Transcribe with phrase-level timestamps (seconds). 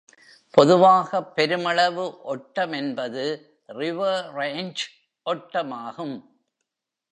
[0.53, 3.25] பொதுவாக பெருமளவு ஒட்டமென்பது
[3.67, 4.83] river ranch
[5.25, 6.17] ஒட்டமாகும்.